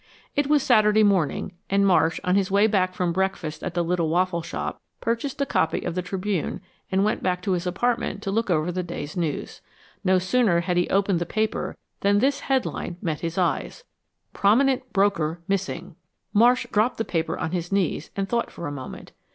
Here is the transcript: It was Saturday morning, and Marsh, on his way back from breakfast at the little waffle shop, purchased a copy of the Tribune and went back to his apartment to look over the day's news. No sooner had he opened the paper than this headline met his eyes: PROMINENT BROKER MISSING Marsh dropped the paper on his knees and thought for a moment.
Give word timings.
It 0.35 0.47
was 0.47 0.63
Saturday 0.63 1.03
morning, 1.03 1.51
and 1.69 1.85
Marsh, 1.85 2.19
on 2.23 2.33
his 2.33 2.49
way 2.49 2.65
back 2.65 2.95
from 2.95 3.13
breakfast 3.13 3.61
at 3.63 3.75
the 3.75 3.83
little 3.83 4.09
waffle 4.09 4.41
shop, 4.41 4.81
purchased 4.99 5.39
a 5.41 5.45
copy 5.45 5.81
of 5.83 5.93
the 5.93 6.01
Tribune 6.01 6.59
and 6.91 7.05
went 7.05 7.21
back 7.21 7.39
to 7.43 7.51
his 7.51 7.67
apartment 7.67 8.23
to 8.23 8.31
look 8.31 8.49
over 8.49 8.71
the 8.71 8.81
day's 8.81 9.15
news. 9.15 9.61
No 10.03 10.17
sooner 10.17 10.61
had 10.61 10.75
he 10.75 10.89
opened 10.89 11.19
the 11.19 11.27
paper 11.27 11.77
than 11.99 12.17
this 12.17 12.39
headline 12.39 12.97
met 12.99 13.19
his 13.19 13.37
eyes: 13.37 13.83
PROMINENT 14.33 14.91
BROKER 14.91 15.41
MISSING 15.47 15.95
Marsh 16.33 16.65
dropped 16.71 16.97
the 16.97 17.05
paper 17.05 17.37
on 17.37 17.51
his 17.51 17.71
knees 17.71 18.09
and 18.15 18.27
thought 18.27 18.49
for 18.49 18.65
a 18.65 18.71
moment. 18.71 19.11